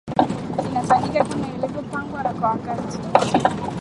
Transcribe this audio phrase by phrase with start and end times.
[0.69, 2.97] inafanyika kama ilivyopangwa na kwa wakati